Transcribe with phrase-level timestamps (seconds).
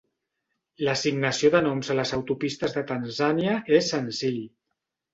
[0.87, 4.45] L'assignació de noms a les autopistes de Tanzània és senzill.